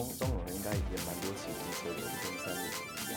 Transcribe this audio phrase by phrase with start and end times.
[0.00, 2.60] 中中永应该也蛮多骑机车的，跟三芦
[2.96, 3.14] 一样。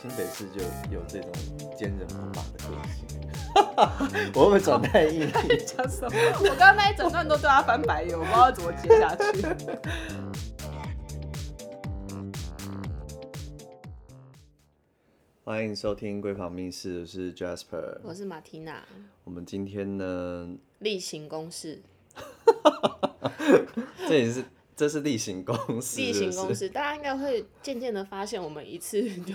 [0.00, 0.58] 新北市就
[0.92, 1.30] 有这种
[1.78, 3.06] 坚韧不拔的个性。
[4.34, 5.30] 我会不会转太硬？
[5.64, 6.10] 讲什么？
[6.40, 9.22] 我刚刚那一整段都对他翻白眼，我不知道怎么接下去。
[15.44, 18.82] 欢迎收听《闺房密事》，我是 Jasper，我是马缇娜。
[19.22, 20.48] 我们今天呢，
[20.80, 21.80] 例行公事。
[24.08, 24.44] 这也是。
[24.74, 29.34] 这是例行公事，例行公事，大家应该会渐渐的发现，我们一次 就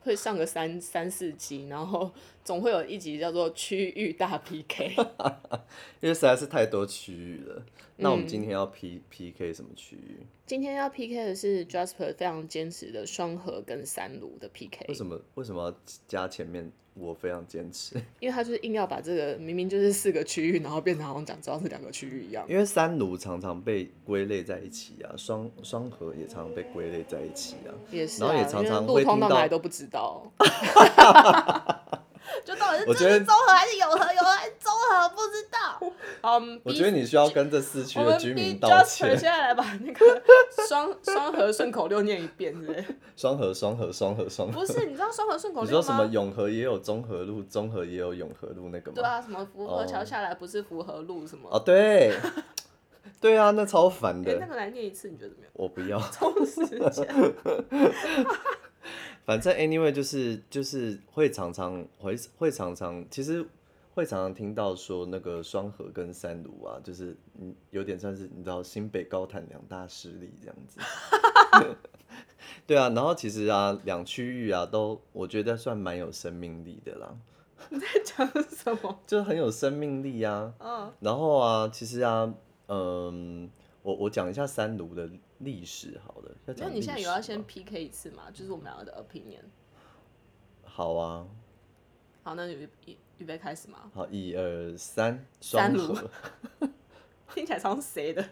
[0.00, 2.10] 会上个三三四集，然后
[2.44, 4.94] 总会有一集叫做区域大 PK，
[6.00, 7.64] 因为实在是太多区域了。
[7.96, 10.20] 那我们今天要 P PK 什么区域？
[10.46, 14.84] 今天要 PK 的是 Jasper 非常坚持的双核跟三炉的 PK。
[14.88, 15.20] 为什么？
[15.34, 15.76] 为什么要
[16.06, 16.70] 加前面？
[16.98, 22.44] 我非常坚持， 因为他就是硬要把这个明明就是四个区域，然后变成好像讲知道是两个区域一样。
[22.48, 30.32] 因为三炉常常被归类在一起啊，双双核也常常被归类在一起啊，也是啊，然后也常常会听到，路通到哪里都不知道。
[32.44, 33.96] 就到底是这是中和还是永和？
[33.98, 35.08] 永和还是中和？
[35.10, 35.80] 不知道。
[36.22, 39.10] Um, 我觉得你需要跟这四区的居民道歉。
[39.18, 40.22] 现在来把那个
[40.68, 42.84] 双双和顺口溜念一遍，是不是？
[43.16, 44.60] 双和双和双和双和。
[44.60, 45.66] 不是，你知道双和顺口溜吗？
[45.68, 46.04] 你说什么？
[46.12, 48.94] 永和也有中和路，中和也有永和路那个吗？
[48.94, 51.48] 对啊，什么福和桥下来不是福和路什么？
[51.50, 52.12] 哦，对。
[53.20, 54.36] 对啊，那超烦的。
[54.38, 55.50] 那个来念一次，你觉得怎么样？
[55.54, 55.98] 我不要。
[56.10, 57.08] 充时间。
[59.26, 63.44] 反正 anyway 就是就是会常常会会常常其实
[63.92, 70.80] 会常常听到说那个双河跟三芦啊，就是嗯有点算是你知道新北高潭两大势力这样子。
[72.66, 77.16] 对啊，然后其实啊两区域啊都我觉得算蛮有生命力的啦。
[77.70, 79.00] 你在讲什么？
[79.06, 80.54] 就是很有生命力啊。
[80.60, 80.92] 嗯。
[81.00, 82.32] 然后啊，其实啊，
[82.68, 83.50] 嗯，
[83.86, 85.08] 我我讲一下三芦的。
[85.40, 88.30] 历史好的，那你现在有要先 PK 一次吗？
[88.32, 89.44] 就是我们两个的 opinion。
[90.64, 91.28] 好啊。
[92.22, 93.90] 好，那预预预备开始吗？
[93.92, 95.26] 好，一二三。
[95.42, 95.94] 三芦
[97.34, 98.26] 听起来超谁的？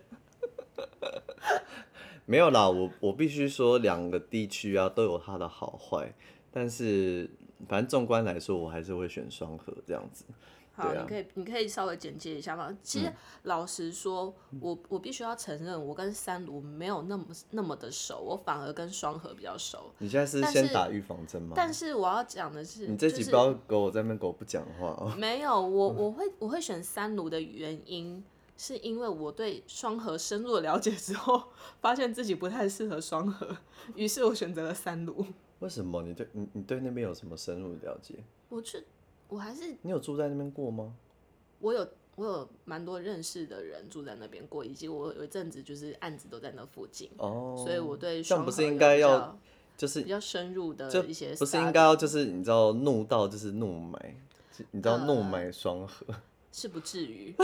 [2.24, 6.10] 没有啦，我我必须说两个地区啊都有它的好坏，
[6.50, 7.28] 但是
[7.68, 10.24] 反正纵观来说，我还是会选双核这样子。
[10.76, 12.76] 好，啊、你可以你可以稍微简介一下吗？
[12.82, 13.12] 其实
[13.44, 19.92] 老实说，嗯、我我必须要承认，我跟三卢没有那么那么的熟，我反而跟双核比较熟。
[19.98, 21.52] 你现在是先打预防针吗？
[21.54, 25.12] 但是我要讲的是，你这集不要给我在那边给我不讲话哦。
[25.16, 28.24] 没有，我我会我会选三卢的原因，
[28.56, 31.40] 是因为我对双核深入的了解之后，
[31.80, 33.56] 发现自己不太适合双核，
[33.94, 35.24] 于是我选择了三芦。
[35.60, 36.02] 为什么？
[36.02, 38.24] 你对你你对那边有什么深入的了解？
[38.48, 38.84] 我去。
[39.28, 40.94] 我还是你有住在那边过吗？
[41.60, 49.36] 我有，我有蛮多认识的人住在那边过，以及我有一阵子就是案子都在那附近哦，所以我对双和不是应该要
[49.76, 54.16] 就是比较深入的一些，不是应该要就是你知道怒到就是怒买，
[54.70, 57.34] 你知道怒买双核、呃、 是不至于，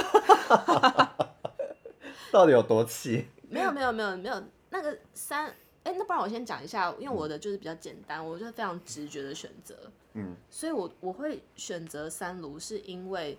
[2.30, 3.26] 到底有多气？
[3.48, 5.52] 没有没有没有没有那个三
[5.82, 9.90] 哎、欸，那不然我先讲一下，因为我的就是比较简单，我就是非常直觉的选择。
[10.12, 13.38] 嗯，所以我我会选择三炉，是因为，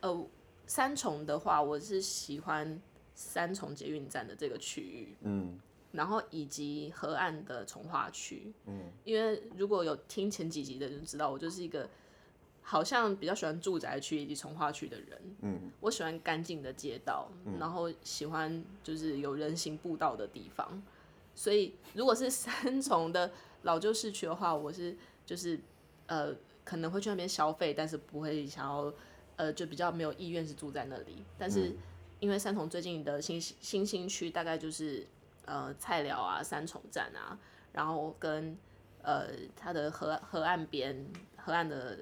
[0.00, 0.26] 呃，
[0.66, 2.80] 三重的话，我是喜欢
[3.14, 5.60] 三重捷运站的这个区域，嗯，
[5.92, 11.88] 然后以及河岸的从化区，嗯，因为如果有听前几集的人知道，我就是一个
[12.62, 20.82] 好像比较喜欢住宅区以及从化区的人，嗯，我喜欢干净的街道，嗯，然后喜欢就是有人行步道的地方，
[21.36, 23.30] 所以如果是三重的
[23.62, 25.60] 老旧市区的话，我是就是。
[26.08, 26.32] 呃，
[26.62, 28.94] 可能会去那边消费，但是不会想要，
[29.34, 31.24] 呃，就比较没有意愿是住在那里。
[31.36, 31.74] 但是
[32.20, 35.04] 因为三重最近的新新兴区大概就是
[35.44, 37.36] 呃菜寮啊、三重站啊，
[37.72, 38.56] 然后跟
[39.02, 41.04] 呃它的河河岸边
[41.36, 41.98] 河岸的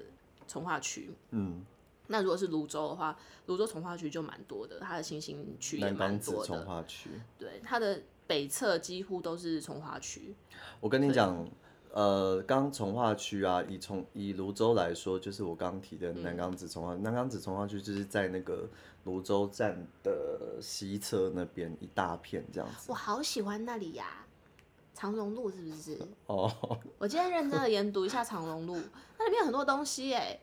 [0.47, 1.11] 从化区。
[1.31, 1.65] 嗯。
[2.09, 6.47] 那如果是泸州的话，泸州从化区就蛮多的，它的新兴区也蛮多的。
[6.47, 7.09] 重划区。
[7.39, 10.35] 对，它的北侧几乎都是从化区。
[10.81, 11.49] 我跟你讲。
[11.97, 18.69] 呃，刚从化区啊，以从以泸州来说，就是我刚提的南岗子从化，嗯、南岗子从化区就是在那个
[19.05, 22.87] 泸州站的西侧那边一大片这样子。
[22.89, 24.27] 我好喜欢那里呀、啊，
[24.93, 25.97] 长荣路是不是？
[26.27, 26.53] 哦，
[26.99, 28.77] 我今天认真的研读一下长荣路，
[29.17, 30.37] 那里面有很多东西哎，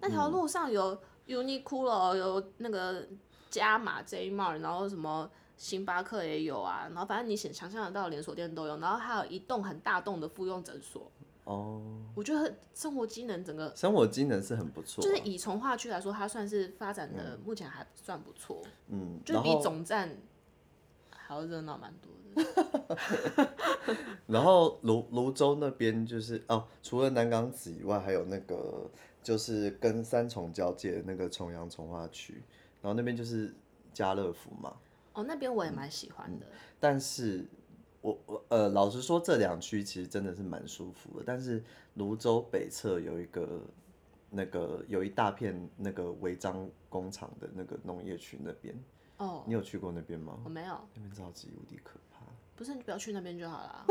[0.00, 0.94] 那条路上有
[1.26, 3.08] Uniqlo，有那个
[3.48, 5.30] 加码 J-Mart，然后什么。
[5.60, 11.12] 星巴克也有啊，然后反正你想想象得到连锁店都有，然后还有一栋很大栋的妇用诊所。
[11.44, 11.82] 哦，
[12.14, 18.62] 我觉得生活机能整个生活机能是很不错，就是以从化区来说，它算是发展的目前还算不错。
[18.88, 20.16] 嗯，就比总站
[21.10, 22.10] 还要热闹蛮多
[22.42, 23.48] 的。
[24.26, 28.90] 然后泸泸州那边就是哦，除了南港子以外，还有那个
[29.22, 32.42] 就是跟三重交界的那个重阳从化区，
[32.80, 33.54] 然后那边就是
[33.92, 34.74] 家乐福嘛。
[35.20, 36.46] 哦，那边我也蛮喜欢的。
[36.46, 37.46] 嗯、但是
[38.00, 41.24] 我我呃，老实说，这两区其实真的是蛮舒服的。
[41.26, 41.62] 但是
[41.94, 43.60] 泸州北侧有一个
[44.30, 48.74] 那个有一大片那个违章工厂的那个农业区那边。
[49.18, 50.38] 哦，你有去过那边吗？
[50.44, 50.74] 我没有。
[50.94, 52.24] 那边超级无敌可怕。
[52.56, 53.86] 不是，你不要去那边就好了。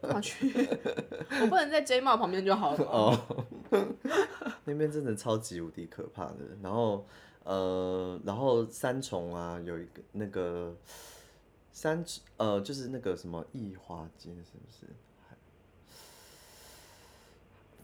[0.00, 0.52] 干嘛去？
[1.42, 2.84] 我不能在 J Mall 旁边就好了。
[2.84, 3.46] 哦。
[4.64, 6.38] 那边真的超级无敌可怕的。
[6.62, 7.04] 然后
[7.44, 10.76] 呃，然后三重啊，有一个那个
[11.72, 12.04] 三
[12.36, 14.86] 呃，就是那个什么义华街，是不是？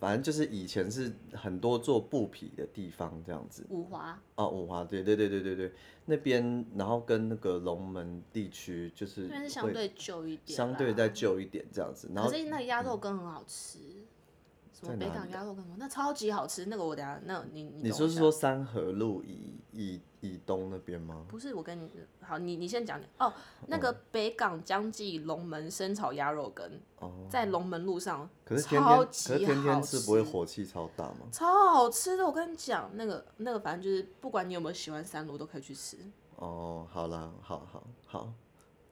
[0.01, 3.67] 反正就是以前是很多做布匹的地方，这样子。
[3.69, 4.17] 五华。
[4.37, 5.73] 哦，五华，对对对对对对，
[6.05, 9.23] 那边然后跟那个龙门地区就是。
[9.23, 10.57] 那边是相对旧一点。
[10.57, 12.31] 相对再旧一点这样子，然后。
[12.31, 13.79] 可是那个鸭肉羹很好吃。
[13.81, 14.07] 嗯
[14.79, 15.75] 什么北港鸭肉羹吗？
[15.77, 17.83] 那超级好吃，那个我等下，那你你。
[17.83, 21.27] 你说是说三河路以以以东那边吗？
[21.29, 21.91] 不是，我跟你
[22.21, 23.33] 好，你你先讲哦。
[23.67, 31.27] 那个北港江记龙门生炒鸭肉羹，哦，在龙门路上，可是天天可是天天吃不会火气超大吗？
[31.33, 35.97] 超好吃的，我跟你讲，那个那个反正就是不管你有没有喜欢三芦都可以去吃。
[36.37, 38.33] 哦，好啦，好好好。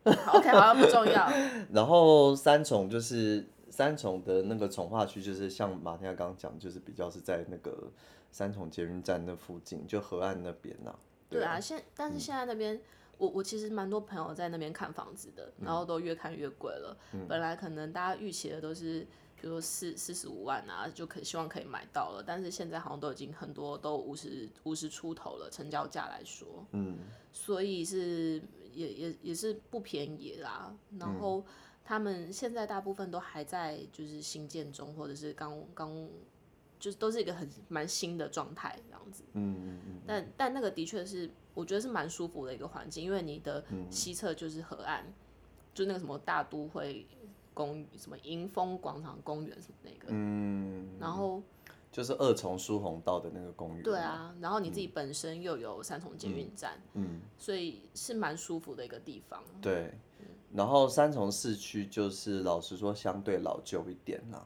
[0.05, 1.29] 好 OK，好像不重要。
[1.73, 3.47] 然后三重就是。
[3.69, 7.91] 三重的那个重化区，就是像马天亚刚刚讲，就是比较是在那个
[8.31, 10.99] 三重捷运站那附近，就河岸那边呐、啊。
[11.29, 12.81] 对啊，现但是现在那边，嗯、
[13.19, 16.97] 我我其实蛮多朋友在那边看房子的，然后都越看越贵了。
[17.13, 19.01] 嗯、本来可能大家预期的都是，
[19.35, 26.65] 比如说四四十五万啊，就可希望可以买到了，但是现在好像都已经很多都五十五十出头了，成交价来说。
[26.71, 26.99] 嗯。
[27.33, 28.41] 所以是
[28.73, 31.41] 也也也是不便宜啦，然后。
[31.41, 31.45] 嗯
[31.88, 36.09] 他们现在大部分都还在就是新建中，或者是刚刚
[36.81, 39.23] 就是都是一个很蛮新的状态这样子。
[39.35, 40.00] 嗯嗯嗯。
[40.05, 45.15] 但但那个的确是，我觉得是蛮舒服的一个环境，因为你的西侧就是河岸，嗯、
[45.73, 47.06] 就那个什么大都会
[47.55, 50.09] 公什么迎风广场公园什么那个。
[50.09, 50.89] 嗯。
[50.99, 51.41] 然后
[51.93, 53.85] 就是二重疏洪道的那个公园。
[53.85, 59.41] 对啊，然后你自己本身又有三重捷运站，嗯，嗯，所以是蛮舒服的一个地方。
[59.62, 59.94] 对。
[60.56, 64.43] 然后三重市区就是老实说相对老旧一点啦。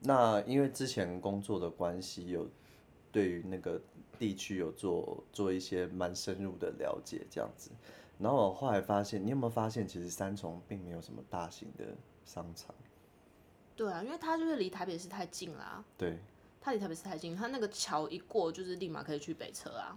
[0.00, 2.46] 那因为之前工作的关系，有
[3.10, 3.80] 对于那个
[4.18, 7.70] 地区有做做一些蛮深入的了解这样子。
[8.18, 11.86] 然后我后来发现，你有没有发现，其实三重并没有什么大型的
[12.26, 12.74] 商场？
[13.74, 15.82] 对啊，因为它就是离台北市太近啦。
[15.96, 16.18] 对，
[16.60, 19.96] 它离台北市太近，它那个桥一过，就是立马可以去北车啊。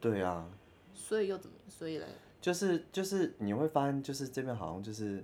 [0.00, 0.48] 对啊。
[0.94, 1.56] 所以又怎么？
[1.68, 2.06] 所以嘞？
[2.40, 5.22] 就是就是你会发现，就是这边好像就是，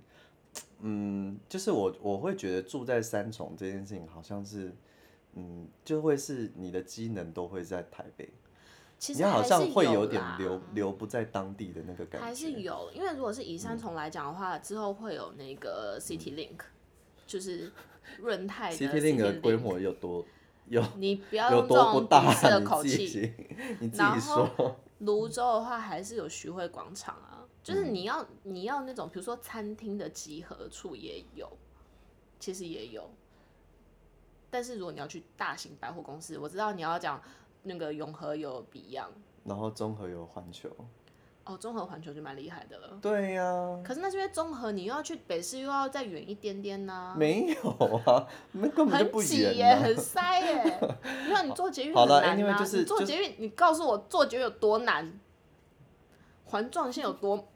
[0.80, 4.70] 嗯，就是我我会觉得住在三重这件事情，好像是，
[5.32, 8.28] 嗯，就会是你的机能都会在台北，
[8.98, 12.26] 其实你好像会有点留留不在当地的那个感觉。
[12.26, 16.66] 还是有，因为如果是以三重来讲的话，嗯、之后会有那个 City Link，、嗯、
[17.26, 17.72] 就是
[18.18, 20.22] 润泰 City Link 的规模有多
[20.68, 23.32] 有，你不要用这种鄙视的口气，
[23.80, 24.76] 你自己说。
[24.98, 31.50] 芦洲的话还是有徐汇广场啊，就是你要、嗯、你要那种比如说餐厅的集合处也有，
[32.38, 33.10] 其实也有。
[34.48, 37.20] 但是如果你要去大型百货公司，我知道你要讲
[37.62, 39.10] 那个永和有 Beyond，
[39.44, 40.70] 然后中和有环球。
[41.46, 42.98] 哦，综合环球就蛮厉害的了。
[43.00, 43.80] 对呀、啊。
[43.84, 47.14] 可是那这边综合，你又要去北市，又要再远一点点呢、啊。
[47.16, 47.70] 没有
[48.04, 49.30] 啊， 那根本就不远、啊。
[49.30, 50.78] 很挤耶，很塞耶。
[51.24, 52.58] 你看你坐捷运很难啊。
[52.58, 55.20] 就是、你坐捷运，你告诉我坐捷运有多难？
[56.46, 57.46] 环状线有多？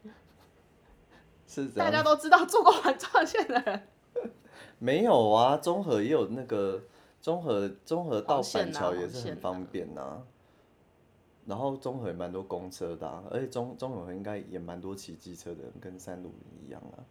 [1.49, 1.67] 是。
[1.71, 3.89] 大家都知道坐过环状线的人。
[4.79, 6.81] 没有啊，综合也有那个
[7.21, 10.23] 综合综合到板桥也是很方便呐、啊。
[11.51, 16.33] 然后中和也蛮多公车的、啊，而且中中和应该也蛮多骑机车的人，跟三芦
[16.65, 17.03] 一样啊。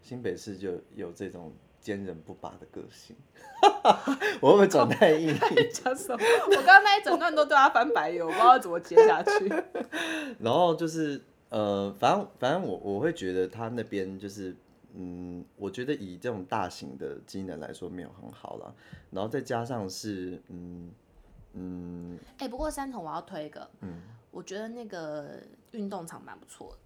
[0.00, 3.16] 新北市就有这种坚韧不拔的个性，
[4.40, 5.36] 我会不会转太硬？
[5.74, 6.24] 讲什么？
[6.46, 9.52] 我刚刚那一整段都对他翻白眼，我不知道怎么接下去。
[10.38, 14.54] 然后就是呃，反正反正我我会觉得他那边就是
[14.94, 18.72] 嗯，我觉得以这种大型的机能来说没有很好了，
[19.10, 20.92] 然后再加上是嗯。
[21.52, 24.00] 嗯，哎、欸，不过三重我要推一个，嗯，
[24.30, 25.40] 我觉得那个
[25.72, 26.78] 运动场蛮不错的。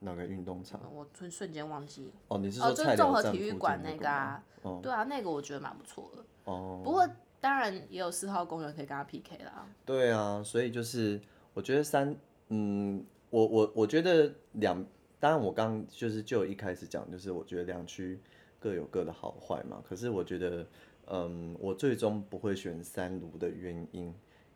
[0.00, 0.80] 哪个运动场？
[0.94, 2.12] 我瞬瞬间忘记。
[2.28, 4.44] 哦，你是说哦，就是综合体育馆那个啊？
[4.62, 6.24] 哦，对啊，那个我觉得蛮不错的。
[6.44, 7.08] 哦，不过
[7.40, 9.66] 当然也有四号公园可以跟他 PK 啦。
[9.86, 11.20] 对啊，所以就是
[11.54, 12.14] 我觉得三，
[12.48, 14.84] 嗯，我我我觉得两
[15.18, 18.20] 当然我刚就是就一开始讲，就是我觉得两区
[18.60, 19.82] 各有各的好坏嘛。
[19.82, 20.66] 可是我觉得，
[21.08, 24.12] 嗯，我最终不会选三炉的原因，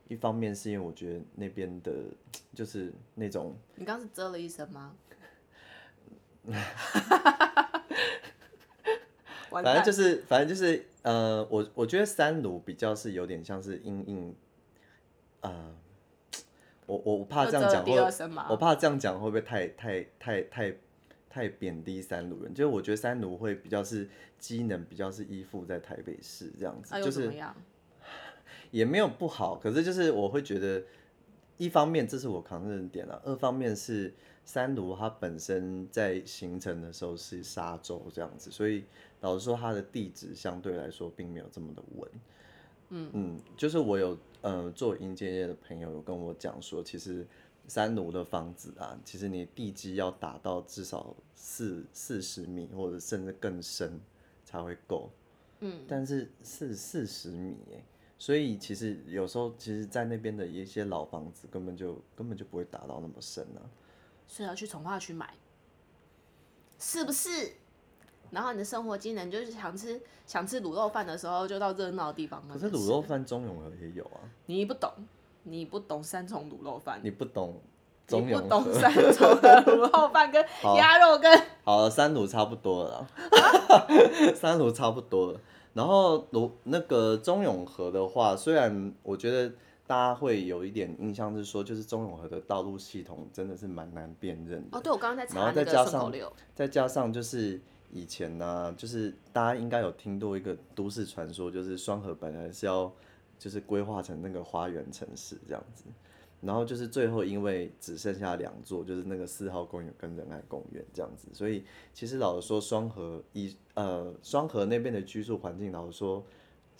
[0.08, 1.92] 一方面是因为我觉得那边的，
[2.54, 3.56] 就是那种……
[3.76, 4.94] 你刚是啧了一声吗？
[9.50, 14.34] 反正就是，反正就是，呃，我我觉得三炉比较是有点像是阴影，
[15.40, 15.74] 呃，
[16.86, 18.00] 我我怕这样讲会，
[18.48, 20.72] 我怕这样讲会不会太太太太
[21.30, 22.52] 太贬低三芦人？
[22.52, 24.06] 就是我觉得三芦会比较是
[24.38, 27.32] 机能比较是依附在台北市这样子，啊、就是
[28.70, 30.82] 也没有不好，可是就是我会觉得，
[31.56, 34.12] 一方面这是我扛的点了，二方面是
[34.44, 38.84] 三芦它本身在形成的时候是沙洲这样子，所以。
[39.22, 42.10] 老实说，它的地质相对来说并没有这么的稳。
[42.88, 47.26] 嗯嗯，就是我有呃做营建业的朋友有跟我讲说，其实
[47.70, 54.00] 三楼的房子啊，其实你地基要打到至少四四十米或者甚至更深
[54.44, 55.08] 才会够。
[55.60, 57.84] 嗯，但是是四十米耶，
[58.18, 63.62] 所以其实有时候其实，在那边的一些老房子根本就根本就不会打到那么深啊。
[64.26, 65.32] 所以要去从化区买，
[66.76, 67.52] 是不是？
[68.32, 72.42] 然后你的生活机能就是想吃想吃卤肉饭的时候，就到热闹的地方。
[72.48, 74.20] 可是卤肉饭中永和也有啊。
[74.46, 74.92] 你不懂，
[75.42, 77.00] 你不懂三重卤肉饭。
[77.02, 77.60] 你不懂
[78.06, 78.26] 中。
[78.26, 80.44] 你不懂三重的卤肉饭跟
[80.76, 81.40] 鸭肉跟。
[81.64, 83.06] 好了，三卤差不多了啦。
[84.34, 85.40] 三卤差不多了。
[85.74, 89.52] 然后卤那个中永和的话，虽然我觉得
[89.86, 94.78] 大家会有一点印象是说，就是中永和的道路系统真的是蛮难辨认的。
[94.78, 96.32] 哦，对，我刚刚在查那个顺口溜。
[96.54, 97.60] 再加上就是。
[97.92, 102.84] 以前呢、啊，就是大家应该有听过一个都市传说，就是双河本来是要
[103.40, 105.86] 就是规划成那个花园城市这样子，
[106.40, 116.24] 然后就是最后因为只剩下两座，就是那个四号公园跟仁爱公园这样子，所以其实老实说，双河一呃双河那边的居住环境，老实说。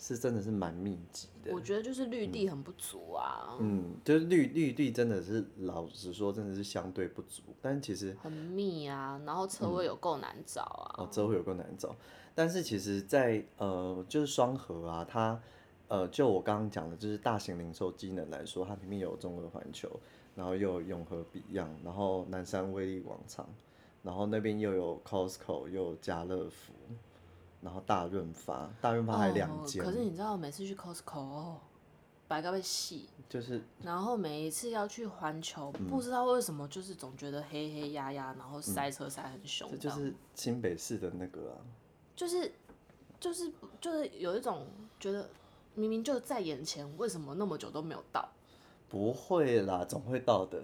[0.03, 3.55] 是真的是蛮密集的，我觉得就是绿地很不足啊。
[3.59, 7.43] 嗯，就是绿绿地真的是老实说，真的是相对不足。
[7.61, 10.95] 但其实很密啊，然后车位有够难找啊。
[10.97, 11.95] 嗯、哦，车位有够难找。
[12.33, 15.39] 但是其实在，在呃，就是双河啊，它
[15.91, 19.89] 呃，就我刚刚讲的，就是大型零售机能来说，它里面有中和环球，
[20.35, 23.45] 然后又有永和 Beyond，，然后南山威力广场，
[24.01, 26.71] 然后那边又有 Costco，又有家乐福。
[27.59, 29.83] 然后大润发，大润发还两间。
[29.83, 29.85] 哦。
[29.85, 31.57] 可是你知道，每次去 Costco 哦，
[32.27, 33.09] 白个被洗。
[33.29, 33.61] 就是。
[33.83, 39.77] 然后每一次要去环球，嗯，不知道为什么，就是总觉得黑黑压压，然后塞车塞很凶，嗯。
[39.77, 41.61] 这就是新北市的那个啊。
[42.15, 42.51] 就是，
[43.19, 44.65] 就是，就是有一种
[44.99, 45.29] 觉得
[45.75, 48.29] 明明就在眼前，为什么那么久都没有到？
[48.89, 50.63] 不会啦，总会到的。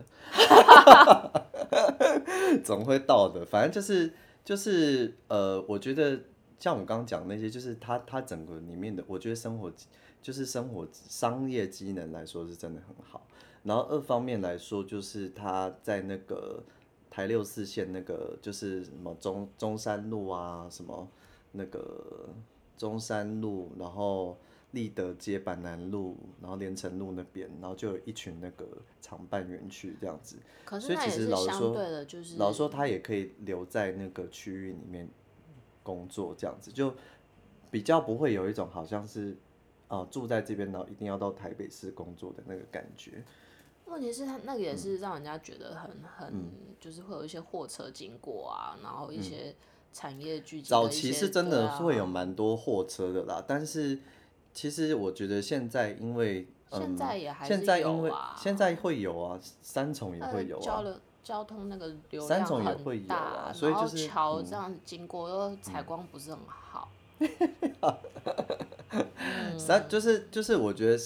[2.63, 6.19] 总会到的，反正就是就是呃，我觉得。
[6.59, 9.71] 像我刚刚讲那些，就是他他整个里面的，我觉得生活
[10.23, 13.27] 就是生活商业机能来说是真的很好。
[13.61, 16.63] 然后二方面来说，就是他在那个
[17.11, 21.07] 台六四线那个就是什么中中山路啊，什么
[21.51, 22.27] 那个
[22.75, 24.35] 中山路，然后
[24.71, 28.67] 立德街、板南路，然后连城路那边，然后就有一群那个
[29.01, 30.37] 常办园区这样子。
[30.79, 35.09] 所以其实老实说，就是老实说，他也可以留在那个区域里面。
[35.83, 36.93] 工作这样子就
[37.71, 39.37] 比较不会有一种好像是，
[39.87, 43.23] 呃，住在这边然后一定要到台北市工作的那个感觉。
[43.85, 49.55] 问题是，他那个也是让人家觉得很很，嗯、就是会有一些货车经过啊，然后一些
[49.93, 50.67] 产业聚集。
[50.67, 53.97] 早期是真的会有蛮多货车的啦，啊，但是
[54.57, 60.83] 其实我觉得现在因为，嗯、现在也还是有啊，现在因为现在会有啊，三重也会有啊。
[61.23, 66.89] 交通那个流量很大，啊，所以就是桥这样经过，又采光不是很好。
[69.59, 70.97] 三、嗯、就是就是，我觉得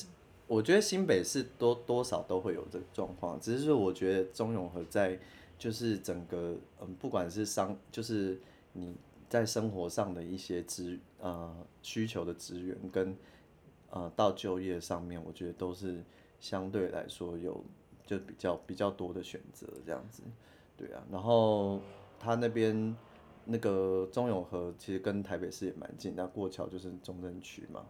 [0.47, 5.19] 我觉得新北市多多少都会有这个状况，只是说我觉得中永和在
[5.59, 8.39] 就是整个嗯，不管是商，就是
[8.71, 8.95] 你
[9.27, 13.13] 在生活上的一些资呃需求的资源跟
[13.91, 16.03] 呃到就业上面，我觉得都是
[16.39, 17.63] 相对来说有。
[18.03, 20.21] 就比较比较多的选择这样子，
[20.75, 21.79] 对啊，然后
[22.19, 22.93] 他那边
[23.45, 27.85] 那个中永和其实跟台北市也蛮近，那过桥就是中正区嘛，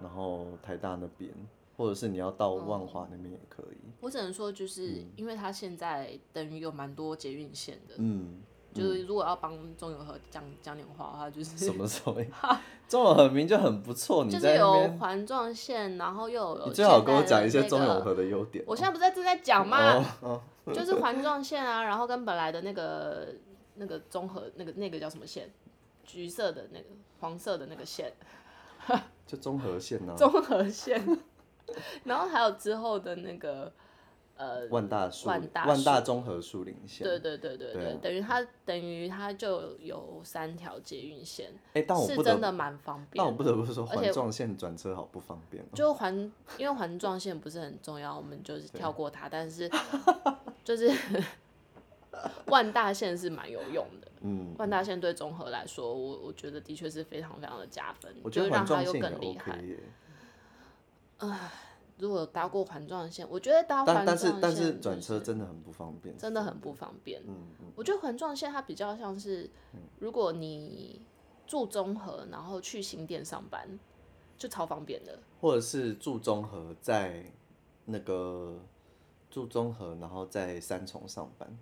[0.00, 1.30] 然后台大那边，
[1.76, 3.76] 或者是你要到万华那边也可以。
[3.84, 8.40] 嗯，我只能说，就是因为他现在等于有蛮多捷运线的，嗯。
[8.78, 12.16] 就是如果要帮中永和讲讲点话的话，就是什么时候？
[12.88, 18.64] 中永和名就很不错，你就是有环状线，然后又有、最好跟我讲一些中永和的优点。
[18.66, 20.02] 我现在不是正在讲吗？
[20.72, 23.28] 就是环状线啊，然后跟本来的那个
[23.74, 25.50] 那个综合那个那个叫什么线？
[26.04, 26.86] 橘色的那个
[27.20, 28.12] 黄色的那个线，
[29.26, 30.16] 就综合线呢、啊？
[30.18, 31.18] 综合线。
[32.04, 33.70] 然后还有之后的那个。
[34.38, 43.14] 呃，万大树，万大万大综合树林线，对对对对对，等于它等于它就有三条捷运线，哎、欸，但我是真的蛮方便。
[43.16, 45.66] 但我不得不说，环状线转车好不方便、喔。
[45.74, 46.14] 就环，
[46.56, 49.28] 因为环状线不是很重要，我们就是跳过它。
[49.28, 49.68] 但是
[50.62, 50.88] 就是
[52.46, 59.60] 万大线是蛮有用的，嗯，万大线对综合来说，我我觉得的确是非常非常的加分，我觉得环状线又更厉害。
[61.18, 61.50] 唉。
[61.98, 67.20] 如果搭过环状线，我觉得搭环状线，但是但是转车真的很不方便，真的很不方便。
[67.26, 69.50] 嗯嗯，我觉得环状线它比较像是，
[69.98, 71.02] 如果你
[71.46, 73.78] 住中和，然后去新店上班，
[74.36, 75.18] 就超方便的。
[75.40, 77.24] 或者是住中和，在
[77.84, 78.60] 那个
[79.30, 81.58] 住中和，然后在三重上班。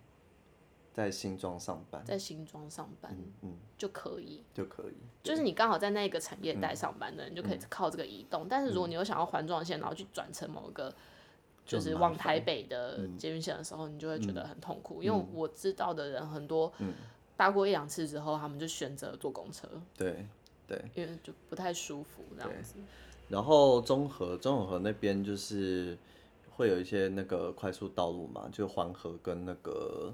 [0.96, 8.44] 在新庄上班，在新庄上班，嗯，嗯就可以，就可以，就是你刚好在那个产业带上班的人，就可以靠这个移动。
[8.44, 10.90] 嗯、但是如果你又想要环状线，然后去转成某个，
[11.66, 15.02] 就是往台北的捷运线的时候，你就会觉得很痛苦。
[15.02, 16.72] 嗯、因为我知道的人很多，
[17.36, 20.26] 搭过一两次之后，他们就选择坐公车，对
[20.66, 22.76] 对，因为就不太舒服这样子。
[23.28, 25.98] 然后中和中和那边就是
[26.52, 30.10] 会有一些那个快速道路嘛，就环河跟那个。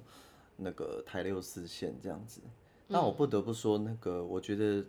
[0.62, 2.40] 那个台六四线这样子，
[2.88, 4.84] 那我不得不说，那个我觉得，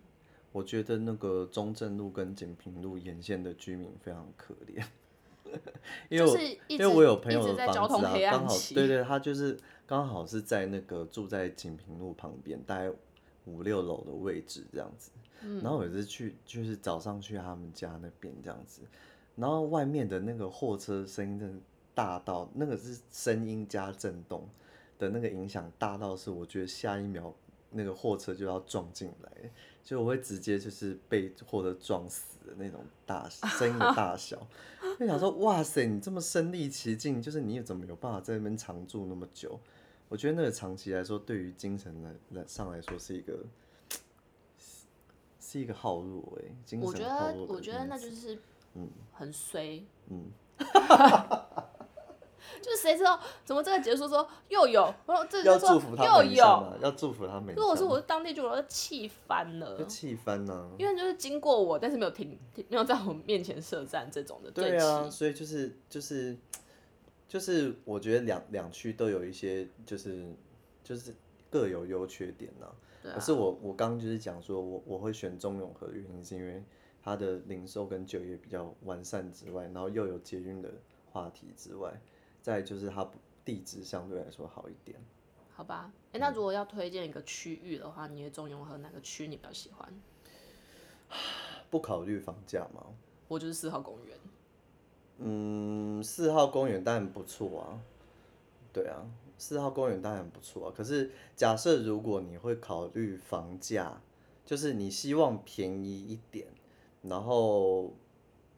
[0.52, 4.84] 我觉得那个中正路跟锦屏路沿线的居民非常可怜，
[6.10, 12.92] 因为因为我有朋友的房子啊，刚好对对，他就是刚好是在那个住在锦屏路旁边，大概
[13.46, 15.12] 五六楼的位置这样子，
[15.62, 18.82] 然后我也是去，就是早上去他们家那边这样子，
[19.36, 21.60] 然后外面的那个货车声音真的
[21.96, 24.48] 大到，那个是声音加震动。
[25.04, 27.34] 的那个影响大到是，我觉得下一秒
[27.72, 29.32] 那个货车就要撞进来，
[29.84, 34.48] 就我会直接就是被货车撞死的那种大声音的大小。
[34.98, 39.60] 就想说，哇塞，你这么身临其境，就是你怎么有办法在那边常住那么久？
[40.08, 41.94] 我觉得那个长期来说，对于精神
[42.30, 43.44] 来上来说是一个
[45.40, 47.46] 是一个耗弱哎，精神耗弱。
[47.48, 48.38] 我觉得，我觉得那就是
[48.76, 50.32] 嗯，很衰嗯。
[52.64, 57.54] 就是谁知道怎么这个结束说又有，然后这就说又有，要祝福他们。
[57.54, 59.78] 如果是我是当地居民，气翻了。
[59.78, 60.72] 就气翻了。
[60.80, 64.50] 因为就是经过我，但是没有停，没有在我面前设站这种的。
[64.50, 66.38] 对啊，所以就是就是
[67.28, 70.26] 就是，我觉得两两区都有一些，就是
[70.84, 71.14] 就是
[71.50, 72.68] 各有优缺点呐。
[73.02, 73.16] 对啊。
[73.16, 76.64] 可是我我刚刚就是讲说我我会选中永和的原因是因为
[77.04, 80.70] 它的零售跟就业比较完善之外，然后又有捷运的
[81.12, 81.92] 话题之外。
[82.44, 83.10] 再就是它
[83.46, 85.00] 地质相对来说好一点，
[85.56, 85.92] 好吧？
[86.12, 89.92] 哎、欸，那如果要推荐一个区域的话，嗯、你的中永和哪个区你比较喜欢？
[91.72, 92.86] 不考虑房价吗？
[93.30, 94.18] 我就是四号公园。
[95.20, 97.80] 嗯，四号公园当然不错啊。
[98.74, 99.06] 对啊，
[99.38, 100.74] 四号公园当然不错啊。
[100.76, 104.02] 可是假设如果你会考虑房价，
[104.46, 106.48] 就是你希望便宜一点，
[107.04, 107.94] 然后。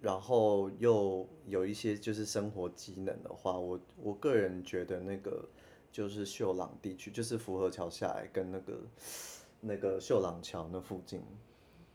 [0.01, 5.47] 然后又有一些就是生活机能的话，我我个人觉得那个
[5.91, 8.79] 就是秀朗地区，就是福和桥下来跟那个
[9.61, 11.21] 那个秀朗桥那附近，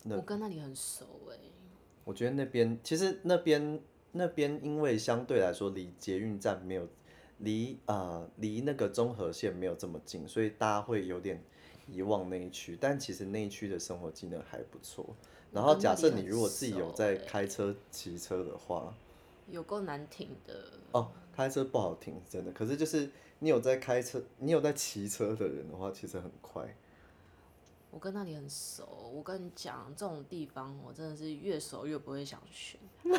[0.02, 1.36] 那我跟那里很熟哎。
[2.04, 6.88] 我觉得那边其实那边那边因为相对来说离捷运站没有
[7.38, 11.40] 离啊、呃、离那个中和线没有这么近，所以大家会有点
[11.86, 15.14] 遗忘那一区，但其实那一区的生活机能还不错。
[15.52, 18.94] 然后假设你如果自己有在开车、骑车的话，
[19.48, 20.54] 有够难停的
[20.92, 21.08] 哦。
[21.34, 22.52] 开车不好停，真的。
[22.52, 26.76] 可是就是你有在开车、你有在骑车的人的话，其实很快。
[27.90, 32.78] 我跟那里很熟，我跟你讲，这种地方我真的是越熟越不会想去。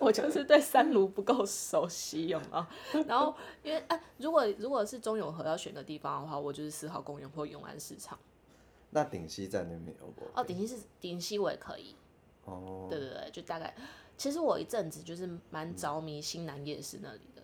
[0.00, 2.66] 我就是对三芦不够熟悉，有吗？
[3.06, 8.18] 然后因为哎、啊，如果如果是中永和要选的地方的话，我就是四号公园或永安市场。
[8.90, 10.28] 那顶溪在那边有过？
[10.34, 11.94] 哦，顶溪是顶溪，我也可以。
[12.44, 13.72] 哦，对对对，就大概，
[14.16, 17.42] 其实我一阵子就是蛮着迷新南夜市那里的。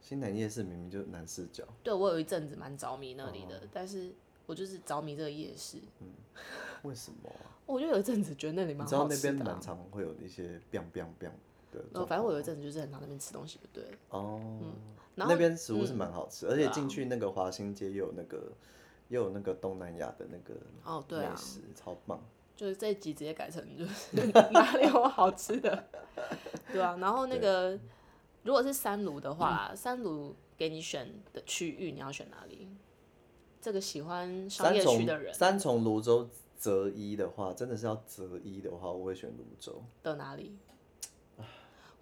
[0.00, 1.64] 新南夜市明明就南势角。
[1.82, 4.12] 对，我有一阵子蛮着迷那里的，但是
[4.44, 5.78] 我就是着迷这个夜市。
[6.00, 6.08] 嗯，
[6.82, 7.32] 为什么？
[7.64, 9.14] 我就有一阵子觉得那里蛮好吃的。
[9.14, 11.32] 你知道那边蛮常会有一些 biang biang biang
[11.72, 11.82] 的。
[11.94, 13.82] 哦，反正我有一阵子就是很常在那边吃东西，对。
[14.10, 14.38] 哦。
[14.42, 14.74] 嗯，
[15.14, 18.52] 那边食物是蛮好吃，而且进去那个华新街又有那个。
[19.08, 22.22] 又有那个东南亚的那个哦，对啊，美食超棒。
[22.56, 25.88] 就是这一集直接改成就是 哪里有好吃的，
[26.72, 26.96] 对啊。
[27.00, 27.78] 然后那个
[28.44, 32.68] 如果是三炉的话，嗯、三炉给你选的区域，你要选哪里？
[33.60, 35.34] 这个喜欢商业区的人。
[35.34, 40.56] 三重泸州择一的话，真的是要择一的话，我会选泸州的哪里？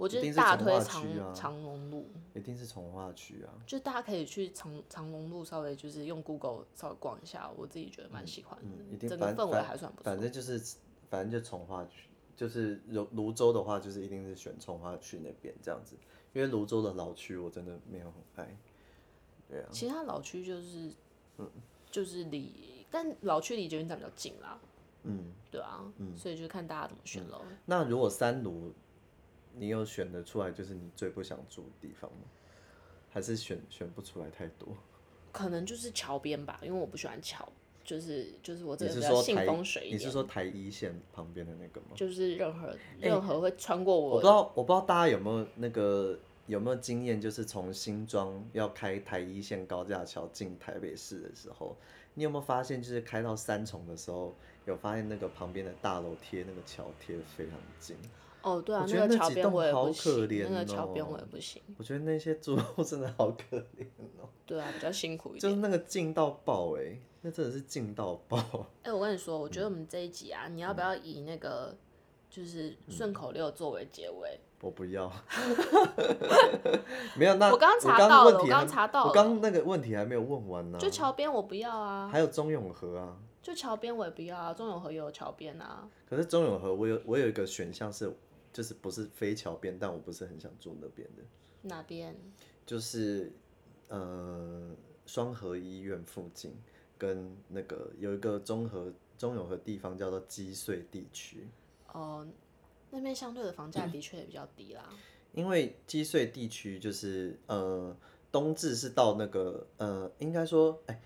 [0.02, 3.54] 我觉得大推长长荣路，一定是从化区啊。
[3.64, 10.10] 就大家可以去长长荣路稍微就是用 Google 稍微逛一下，我自己觉得蛮喜欢的，嗯嗯、一定整个氛围还算不错。
[10.10, 10.60] 反正就是
[11.08, 15.94] 反正就从化区，就是芦芦洲的话，就是一定是选从化区那边这样子，
[16.32, 18.56] 因为泸州的老区我真的没有很爱。
[19.48, 20.90] 对啊，其他老区就是
[21.38, 21.48] 嗯，
[21.92, 24.58] 就是离，但老区离捷运站比较近啦。
[25.04, 27.56] 嗯，对啊，嗯，所以就看大家怎么选喽、嗯。
[27.66, 28.72] 那如果三芦？
[29.54, 32.28] 你有选得出来，就是你最不想住的地方吗？
[33.10, 34.68] 还是选选不出来太多？
[35.32, 37.46] 可能就是桥边吧，因为我不喜欢桥，
[37.82, 39.98] 就是就是我这个比较信风水一点。
[39.98, 41.88] 你是说台一线旁边的那个吗？
[41.94, 44.14] 就是任何任何会穿过我、欸。
[44.14, 51.76] 我不知道，我不知道大家有没有那个有没有经验，就是从新庄要开台一线高架桥进台北市的时候，
[52.14, 54.34] 你有没有发现，就是开到三重的时候，
[54.66, 57.96] 有发现那个旁边的大楼贴那个桥贴得非常近。
[58.42, 61.62] 哦，对啊，那个桥边我也不行，那个桥边我也不行。
[61.78, 63.87] 我觉得那些住户真的好可怜
[64.20, 64.28] 哦。
[64.44, 65.40] 对啊，比较辛苦一点。
[65.40, 68.38] 就是那个近到爆哎，那真的是近到爆。
[68.83, 71.74] 哎、欸，我跟你说，我觉得我们这一集啊，嗯、你要不要以那个
[72.28, 74.40] 就是顺口溜作为结尾？
[74.61, 75.11] 我不要。
[77.16, 80.81] 没有，那我刚查到了，我刚查到了，我刚那个问题还没有问完呢、啊。
[80.81, 82.09] 就桥边我不要啊。
[82.12, 83.16] 还有中永和啊。
[83.40, 85.88] 就桥边我也不要啊，中永和也有桥边啊。
[86.09, 88.12] 可是中永和我有我有一个选项是。
[88.52, 91.22] 就是不是非桥边，但我不是很想住那边的。
[91.62, 92.14] 哪边？
[92.66, 93.32] 就是
[93.88, 94.74] 呃
[95.06, 96.52] 双河医院附近，
[96.98, 101.48] 跟那个有一个中和中永和地方叫做积穗地区。
[101.92, 102.26] 哦，
[102.90, 104.88] 那边相对的房价的确也比较低啦。
[105.32, 107.96] 因为积穗地区就是呃
[108.30, 111.00] 冬至是到那个呃应该说哎。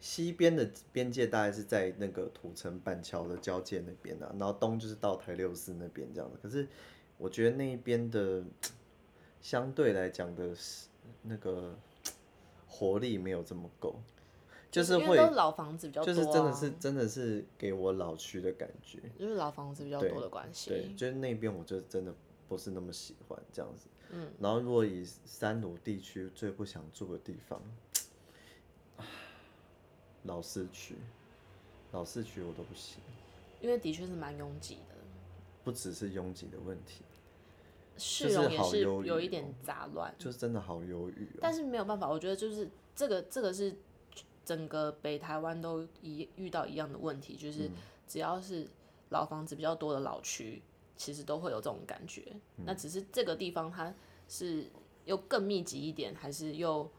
[0.00, 6.38] 西边的边界大概是在那个土城板桥的交界那边啊，然后东就是到台六四那边这样子。
[6.42, 6.66] 可是
[7.18, 8.42] 我觉得那一边的
[9.42, 10.56] 相对来讲的
[11.22, 11.78] 那个
[12.66, 13.94] 活力没有这么够，
[14.70, 20.70] 就是会老房子比较多，就是真的是真的是给我老区的感觉，就是老房子比较多的关系。
[20.70, 22.14] 对，就是那边我就真的
[22.48, 23.86] 不是那么喜欢这样子。
[24.12, 27.62] 嗯，然后如果以三鲁地区最不想住的地方。
[30.24, 30.96] 老市区，
[31.92, 33.00] 老市区我都不行，
[33.60, 34.94] 因为的确是蛮拥挤的。
[35.64, 37.02] 不只是拥挤的问题，
[37.98, 41.28] 市容也是有一点杂乱，就是真的好忧郁。
[41.40, 43.76] 但是没有办法，我觉得就是这个这个是
[44.44, 47.70] 整个北台湾都一遇到一样的问题，就是
[48.08, 48.66] 只要是
[49.10, 50.62] 老房子比较多的老区，
[50.96, 52.24] 其实都会有这种感觉。
[52.56, 52.64] 嗯。
[52.66, 53.94] 那只是这个地方它
[54.28, 54.64] 是
[55.04, 56.90] 又更密集一点，还是又？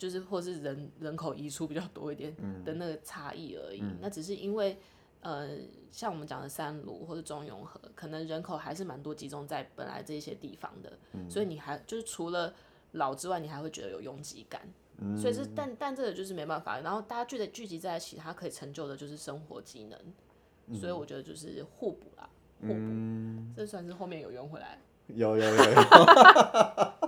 [0.00, 2.34] 就是或是人人口移出比较多一点
[2.64, 4.78] 的那个差异而已，嗯，那只是因为，
[5.20, 5.58] 呃，
[5.92, 12.54] 像我们讲的三炉或者中永和，可能人口还是蛮多集中在本来这些地方的，嗯，所以你还就是除了
[12.92, 14.62] 老之外，你还会觉得有拥挤感，
[14.96, 19.98] 嗯，所以是但但这个就是没办法，然后大家聚的聚集在一起，它可以成就的就是生活技能，
[20.68, 22.26] 嗯，所以我觉得就是互补啦，
[22.62, 26.90] 互补，嗯，这算是后面有圆回来，有有有有。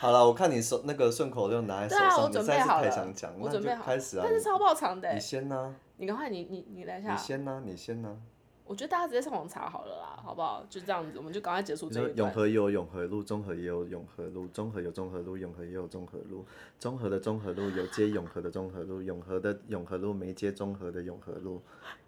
[0.00, 4.24] 好了，我看你手那个顺口溜拿在手上，啊、我准备好了，你实在是太想讲，我准备好，开始啊！
[4.24, 5.76] 但是超爆长的，你先呢？
[5.98, 7.12] 你赶快，你你你来一下。
[7.12, 7.62] 你先呢？
[7.66, 8.16] 你先呢？
[8.64, 10.64] 我觉得大家直接上网查好了啦，好不好？
[10.70, 12.08] 就这样子，我们就赶快结束这。
[12.12, 16.46] 永和有永和路，中和也有永和路，中和有中和路，永和也有中和路，
[16.78, 21.60] 中和的中和路有接永和的中和路，永和的永和路没接中和的永和路，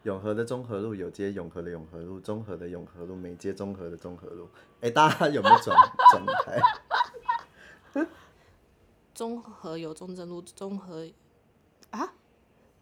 [0.04, 4.48] 永和的中和路有接永和的永和路，中和的永和路没接中和的中和路。
[4.80, 5.76] 哎、欸，大家有没有转
[6.12, 6.58] 转台？
[9.14, 11.06] 中和有中正路，中和
[11.90, 12.14] 啊，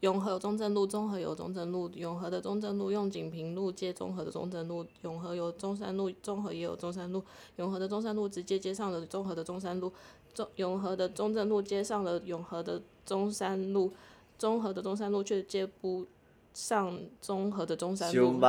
[0.00, 7.22] 永和有中正路，中和有中正路，永和的中正路用锦屏路接中和的中正路，永和有中山路，中和也有中山路，
[7.56, 9.92] 永和的中山路直接接上了中和的中山路，
[10.32, 13.92] 中永和的中正路接上了永和的中山路，
[14.38, 16.06] 中和的中山路却接不
[16.54, 18.40] 上中和的中山路。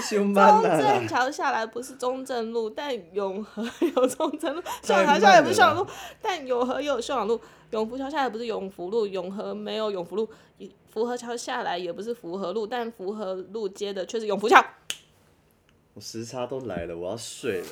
[0.00, 3.62] 中正桥下来不是中正路，但永和
[3.94, 4.62] 有中正路。
[4.82, 5.86] 秀朗桥下来不是秀朗路，
[6.20, 7.40] 但永和也有秀朗路。
[7.70, 10.28] 永福桥下来不是永福路，永和没有永福路。
[10.86, 14.64] 福和桥下来也不是福和路，但福和路接的却是永福桥。
[15.94, 17.66] 我时差都来了，我要睡了。